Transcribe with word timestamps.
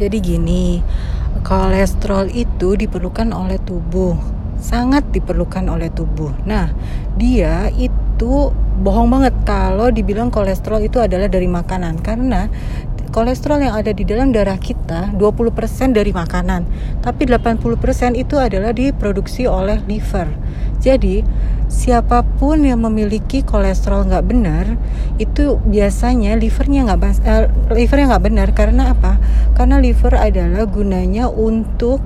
Jadi 0.00 0.16
gini, 0.18 0.80
kolesterol 1.44 2.30
itu 2.32 2.74
diperlukan 2.78 3.32
oleh 3.32 3.58
tubuh, 3.60 4.16
sangat 4.58 5.08
diperlukan 5.10 5.68
oleh 5.68 5.90
tubuh. 5.92 6.32
Nah, 6.46 6.70
dia 7.18 7.68
itu 7.74 8.54
bohong 8.82 9.10
banget 9.10 9.34
kalau 9.44 9.92
dibilang 9.92 10.32
kolesterol 10.32 10.82
itu 10.82 10.98
adalah 10.98 11.28
dari 11.28 11.46
makanan 11.46 12.00
karena 12.00 12.48
kolesterol 13.12 13.60
yang 13.60 13.76
ada 13.76 13.92
di 13.92 14.08
dalam 14.08 14.32
darah 14.32 14.56
kita 14.56 15.12
20% 15.14 15.92
dari 15.92 16.10
makanan, 16.10 16.64
tapi 17.04 17.28
80% 17.28 18.16
itu 18.16 18.40
adalah 18.40 18.72
diproduksi 18.72 19.44
oleh 19.44 19.78
liver. 19.84 20.32
Jadi, 20.82 21.22
siapa 21.70 22.24
pun 22.24 22.66
yang 22.66 22.82
memiliki 22.82 23.44
kolesterol 23.46 24.08
nggak 24.08 24.26
benar, 24.26 24.64
itu 25.20 25.60
biasanya 25.62 26.34
livernya 26.34 26.88
nggak 26.88 27.00
uh, 27.22 27.46
livernya 27.70 28.16
nggak 28.16 28.24
benar 28.26 28.48
karena 28.56 28.82
apa? 28.96 29.20
Karena 29.54 29.78
liver 29.78 30.16
adalah 30.16 30.66
gunanya 30.66 31.30
untuk 31.30 32.02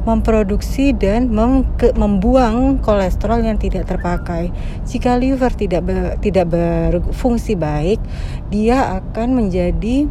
memproduksi 0.00 0.96
dan 0.96 1.28
mem 1.28 1.68
membuang 1.76 2.80
kolesterol 2.80 3.44
yang 3.44 3.60
tidak 3.60 3.84
terpakai. 3.84 4.48
Jika 4.88 5.20
liver 5.20 5.52
tidak 5.52 5.82
ber 5.84 6.16
tidak 6.24 6.48
berfungsi 6.48 7.58
baik, 7.58 8.00
dia 8.48 8.96
akan 8.96 9.36
menjadi 9.36 10.08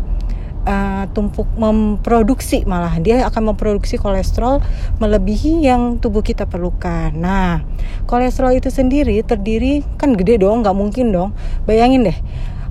uh, 0.66 1.06
tumpuk 1.12 1.48
memproduksi 1.56 2.64
malah 2.68 2.98
dia 3.00 3.24
akan 3.28 3.54
memproduksi 3.54 3.96
kolesterol 3.96 4.60
melebihi 4.98 5.64
yang 5.64 6.02
tubuh 6.02 6.24
kita 6.26 6.48
perlukan. 6.50 7.14
Nah, 7.16 7.64
kolesterol 8.10 8.56
itu 8.58 8.68
sendiri 8.74 9.22
terdiri 9.24 9.86
kan 9.96 10.16
gede 10.16 10.42
dong, 10.42 10.66
nggak 10.66 10.76
mungkin 10.76 11.12
dong. 11.12 11.30
Bayangin 11.64 12.10
deh, 12.10 12.18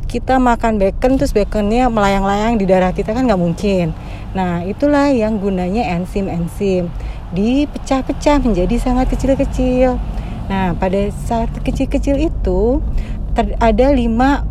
kita 0.09 0.41
makan 0.41 0.81
bacon 0.81 1.21
terus 1.21 1.37
baconnya 1.37 1.93
melayang-layang 1.93 2.57
di 2.57 2.65
darah 2.65 2.93
kita 2.97 3.13
kan 3.13 3.29
nggak 3.29 3.41
mungkin. 3.41 3.93
Nah, 4.33 4.65
itulah 4.65 5.09
yang 5.13 5.41
gunanya 5.41 5.89
enzim-enzim 5.97 6.93
dipecah-pecah 7.33 8.41
menjadi 8.41 8.77
sangat 8.81 9.13
kecil-kecil. 9.13 10.01
Nah, 10.49 10.73
pada 10.81 11.13
saat 11.29 11.53
kecil-kecil 11.61 12.17
itu 12.25 12.81
ada 13.61 13.93
lima 13.93 14.43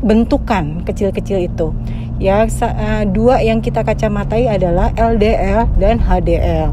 bentukan 0.00 0.80
kecil-kecil 0.88 1.44
itu 1.44 1.76
ya 2.20 2.44
uh, 2.44 3.04
dua 3.08 3.40
yang 3.40 3.64
kita 3.64 3.80
kacamatai 3.80 4.46
adalah 4.46 4.92
LDL 4.94 5.66
dan 5.80 5.96
HDL. 5.98 6.70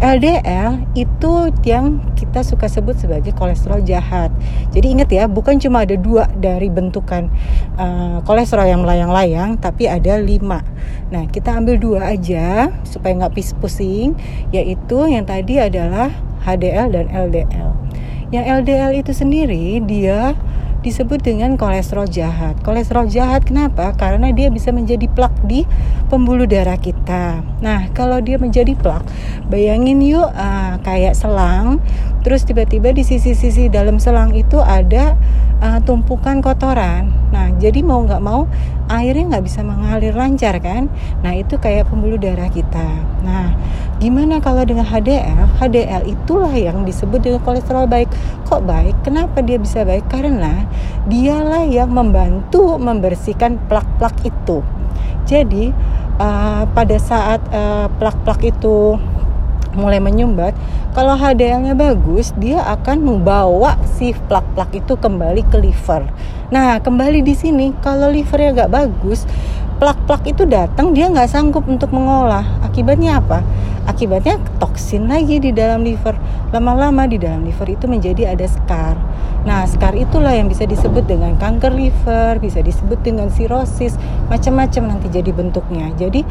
LDL 0.00 0.96
itu 0.96 1.52
yang 1.68 2.00
kita 2.16 2.40
suka 2.40 2.72
sebut 2.72 2.96
sebagai 2.96 3.36
kolesterol 3.36 3.84
jahat. 3.84 4.32
Jadi 4.72 4.96
ingat 4.96 5.12
ya, 5.12 5.28
bukan 5.28 5.60
cuma 5.60 5.84
ada 5.84 5.92
dua 5.92 6.24
dari 6.40 6.72
bentukan 6.72 7.28
uh, 7.76 8.24
kolesterol 8.24 8.64
yang 8.64 8.80
melayang-layang, 8.80 9.60
tapi 9.60 9.92
ada 9.92 10.16
lima. 10.16 10.64
Nah, 11.12 11.28
kita 11.28 11.52
ambil 11.52 11.76
dua 11.76 12.16
aja 12.16 12.72
supaya 12.88 13.12
nggak 13.20 13.36
pusing, 13.60 14.16
yaitu 14.56 15.04
yang 15.04 15.28
tadi 15.28 15.60
adalah 15.60 16.08
HDL 16.48 16.88
dan 16.96 17.06
LDL. 17.12 17.70
Yang 18.32 18.44
LDL 18.64 18.92
itu 19.04 19.12
sendiri 19.12 19.84
dia 19.84 20.32
disebut 20.80 21.20
dengan 21.20 21.60
kolesterol 21.60 22.08
jahat. 22.08 22.56
Kolesterol 22.64 23.08
jahat 23.12 23.44
kenapa? 23.44 23.92
Karena 23.96 24.32
dia 24.32 24.48
bisa 24.48 24.72
menjadi 24.72 25.04
plak 25.12 25.32
di 25.44 25.68
pembuluh 26.08 26.48
darah 26.48 26.80
kita. 26.80 27.44
Nah, 27.60 27.92
kalau 27.92 28.18
dia 28.24 28.40
menjadi 28.40 28.72
plak, 28.72 29.04
bayangin 29.52 30.00
yuk 30.00 30.28
uh, 30.32 30.80
kayak 30.80 31.12
selang, 31.12 31.84
terus 32.20 32.44
tiba-tiba 32.44 32.92
di 32.92 33.02
sisi-sisi 33.04 33.72
dalam 33.72 33.96
selang 33.96 34.36
itu 34.36 34.60
ada 34.60 35.16
uh, 35.60 35.78
tumpukan 35.84 36.40
kotoran. 36.40 37.12
Nah, 37.30 37.54
jadi 37.56 37.84
mau 37.84 38.02
nggak 38.02 38.22
mau 38.24 38.50
airnya 38.90 39.36
nggak 39.36 39.44
bisa 39.46 39.62
mengalir 39.62 40.12
lancar 40.16 40.58
kan? 40.58 40.90
Nah, 41.22 41.32
itu 41.36 41.56
kayak 41.56 41.86
pembuluh 41.86 42.18
darah 42.18 42.50
kita. 42.50 42.88
Nah, 43.22 43.54
gimana 44.02 44.42
kalau 44.42 44.66
dengan 44.66 44.82
HDL? 44.82 45.46
HDL 45.62 46.02
itulah 46.10 46.52
yang 46.52 46.82
disebut 46.82 47.22
dengan 47.22 47.40
kolesterol 47.46 47.86
baik. 47.86 48.10
Kok 48.50 48.66
baik? 48.66 49.06
Kenapa 49.06 49.40
dia 49.46 49.62
bisa 49.62 49.86
baik? 49.86 50.10
Karena 50.10 50.66
dialah 51.06 51.64
yang 51.70 51.94
membantu 51.94 52.76
membersihkan 52.80 53.62
plak-plak 53.70 54.16
itu. 54.26 54.66
Jadi, 55.28 55.70
uh, 56.18 56.66
pada 56.74 56.96
saat 56.98 57.40
uh, 57.54 57.86
plak-plak 57.96 58.42
itu 58.50 58.98
mulai 59.74 60.02
menyumbat, 60.02 60.54
kalau 60.90 61.14
HDL-nya 61.14 61.78
bagus, 61.78 62.34
dia 62.34 62.62
akan 62.66 63.02
membawa 63.06 63.78
si 63.86 64.10
plak-plak 64.26 64.74
itu 64.74 64.98
kembali 64.98 65.46
ke 65.46 65.56
liver. 65.62 66.02
Nah, 66.50 66.82
kembali 66.82 67.22
di 67.22 67.34
sini, 67.38 67.70
kalau 67.78 68.10
livernya 68.10 68.66
nggak 68.66 68.72
bagus, 68.74 69.22
plak-plak 69.78 70.26
itu 70.26 70.44
datang, 70.44 70.90
dia 70.90 71.06
nggak 71.06 71.30
sanggup 71.30 71.64
untuk 71.70 71.94
mengolah. 71.94 72.42
Akibatnya 72.66 73.22
apa? 73.22 73.40
Akibatnya 73.90 74.38
toksin 74.62 75.10
lagi 75.10 75.42
di 75.42 75.50
dalam 75.50 75.82
liver. 75.82 76.14
Lama-lama 76.54 77.10
di 77.10 77.18
dalam 77.18 77.42
liver 77.42 77.74
itu 77.74 77.90
menjadi 77.90 78.38
ada 78.38 78.46
scar. 78.46 78.94
Nah, 79.42 79.66
scar 79.66 79.98
itulah 79.98 80.30
yang 80.30 80.46
bisa 80.46 80.62
disebut 80.62 81.10
dengan 81.10 81.34
kanker 81.34 81.74
liver, 81.74 82.38
bisa 82.38 82.62
disebut 82.62 83.02
dengan 83.02 83.34
sirosis, 83.34 83.98
macam-macam 84.30 84.94
nanti 84.94 85.10
jadi 85.10 85.34
bentuknya. 85.34 85.90
Jadi, 85.98 86.22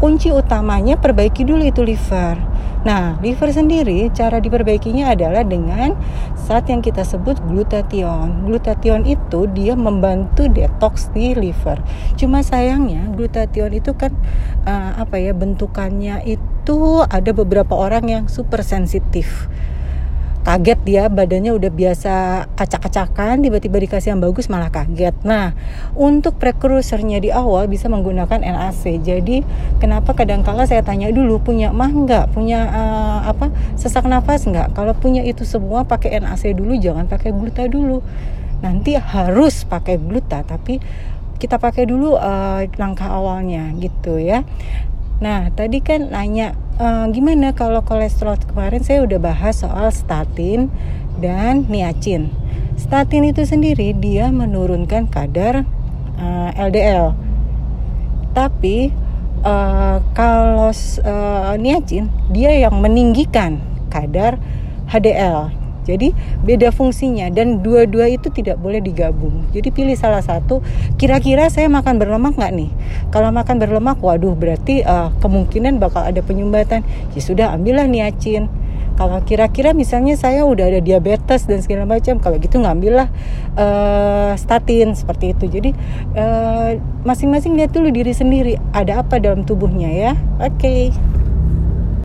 kunci 0.00 0.32
utamanya 0.32 0.96
perbaiki 0.96 1.44
dulu 1.44 1.68
itu 1.68 1.84
liver. 1.84 2.40
Nah, 2.82 3.20
liver 3.22 3.52
sendiri 3.52 4.10
cara 4.10 4.42
diperbaikinya 4.42 5.12
adalah 5.12 5.46
dengan 5.46 5.94
saat 6.34 6.66
yang 6.72 6.80
kita 6.80 7.04
sebut 7.04 7.38
glutathione. 7.44 8.42
Glutathione 8.48 9.04
itu 9.04 9.46
dia 9.52 9.76
membantu 9.76 10.48
detox 10.48 11.12
di 11.14 11.36
liver. 11.36 11.78
Cuma 12.18 12.40
sayangnya 12.40 13.06
glutathione 13.14 13.78
itu 13.78 13.94
kan 13.94 14.10
uh, 14.66 14.98
apa 14.98 15.22
ya 15.22 15.30
bentukannya 15.36 16.24
itu 16.26 16.51
ada 17.10 17.30
beberapa 17.34 17.74
orang 17.74 18.04
yang 18.06 18.24
super 18.30 18.62
sensitif. 18.62 19.50
Kaget 20.42 20.78
dia 20.82 21.06
badannya 21.06 21.54
udah 21.54 21.70
biasa 21.70 22.14
acak-acakan 22.58 23.46
tiba-tiba 23.46 23.78
dikasih 23.78 24.10
yang 24.10 24.18
bagus 24.18 24.50
malah 24.50 24.74
kaget. 24.74 25.14
Nah 25.22 25.54
untuk 25.94 26.34
prekursornya 26.34 27.22
di 27.22 27.30
awal 27.30 27.70
bisa 27.70 27.86
menggunakan 27.86 28.42
NAC 28.42 29.06
jadi 29.06 29.46
kenapa 29.78 30.18
kadang-kala 30.18 30.66
saya 30.66 30.82
tanya 30.82 31.14
dulu 31.14 31.38
punya 31.38 31.70
mah 31.70 31.94
nggak? 31.94 32.34
Punya 32.34 32.58
uh, 32.74 33.20
apa 33.30 33.54
sesak 33.78 34.02
nafas 34.10 34.42
nggak? 34.42 34.74
Kalau 34.74 34.98
punya 34.98 35.22
itu 35.22 35.46
semua 35.46 35.86
pakai 35.86 36.18
NAC 36.18 36.58
dulu 36.58 36.74
jangan 36.74 37.06
pakai 37.06 37.30
gluta 37.30 37.62
dulu. 37.70 38.02
Nanti 38.66 38.98
harus 38.98 39.62
pakai 39.62 39.94
gluta 40.02 40.42
tapi 40.42 40.82
kita 41.38 41.58
pakai 41.58 41.86
dulu 41.86 42.18
uh, 42.18 42.66
langkah 42.78 43.10
awalnya 43.10 43.74
gitu 43.78 44.18
ya 44.18 44.46
Nah, 45.22 45.54
tadi 45.54 45.78
kan 45.78 46.10
nanya 46.10 46.58
e, 46.82 46.86
gimana 47.14 47.54
kalau 47.54 47.78
kolesterol 47.86 48.42
kemarin 48.42 48.82
saya 48.82 49.06
udah 49.06 49.22
bahas 49.22 49.62
soal 49.62 49.94
statin 49.94 50.66
dan 51.22 51.70
niacin. 51.70 52.34
Statin 52.74 53.30
itu 53.30 53.46
sendiri 53.46 53.94
dia 53.94 54.34
menurunkan 54.34 55.06
kadar 55.06 55.62
uh, 56.18 56.50
eh, 56.50 56.66
LDL. 56.66 57.14
Tapi 58.34 58.90
uh, 59.46 60.02
kalau 60.18 60.74
uh, 60.74 61.54
niacin 61.54 62.10
dia 62.34 62.50
yang 62.58 62.82
meninggikan 62.82 63.62
kadar 63.92 64.42
HDL. 64.90 65.61
Jadi 65.82 66.14
beda 66.46 66.70
fungsinya 66.70 67.26
dan 67.34 67.60
dua-dua 67.60 68.06
itu 68.06 68.30
tidak 68.30 68.58
boleh 68.62 68.78
digabung. 68.78 69.50
Jadi 69.50 69.74
pilih 69.74 69.98
salah 69.98 70.22
satu. 70.22 70.62
Kira-kira 70.94 71.50
saya 71.50 71.66
makan 71.66 71.98
berlemak 71.98 72.38
nggak 72.38 72.52
nih? 72.54 72.70
Kalau 73.10 73.34
makan 73.34 73.58
berlemak, 73.58 73.98
waduh 73.98 74.34
berarti 74.38 74.86
uh, 74.86 75.10
kemungkinan 75.18 75.82
bakal 75.82 76.06
ada 76.06 76.22
penyumbatan. 76.22 76.86
Ya 77.12 77.20
sudah 77.20 77.46
ambillah 77.50 77.90
niacin. 77.90 78.46
Kalau 78.92 79.24
kira-kira 79.24 79.72
misalnya 79.72 80.14
saya 80.20 80.44
udah 80.44 80.68
ada 80.68 80.80
diabetes 80.84 81.48
dan 81.48 81.64
segala 81.64 81.88
macam, 81.88 82.20
kalau 82.20 82.36
gitu 82.36 82.60
ngambillah 82.60 83.08
uh, 83.56 84.36
statin 84.36 84.92
seperti 84.92 85.32
itu. 85.32 85.48
Jadi 85.48 85.70
masing 87.02 87.32
masing-masing 87.32 87.52
lihat 87.56 87.72
dulu 87.72 87.88
diri 87.88 88.12
sendiri 88.12 88.60
ada 88.76 89.00
apa 89.00 89.18
dalam 89.18 89.42
tubuhnya 89.48 89.90
ya. 89.90 90.12
Oke. 90.38 90.92
Okay. 90.92 91.11